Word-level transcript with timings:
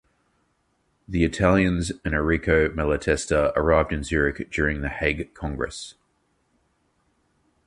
The 1.07 1.23
Italians 1.23 1.91
and 2.03 2.15
Errico 2.15 2.73
Malatesta 2.73 3.53
arrived 3.55 3.93
in 3.93 4.03
Zurich 4.03 4.49
during 4.49 4.81
the 4.81 4.89
Hague 4.89 5.35
Congress. 5.35 5.93